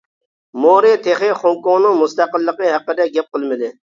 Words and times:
مورى 0.63 0.93
تېخى 1.07 1.29
خوڭكوڭنىڭ 1.41 2.01
مۇستەقىللىقى 2.01 2.73
ھەققىدە 2.77 3.09
گەپ 3.19 3.29
قىلمىدى. 3.37 3.73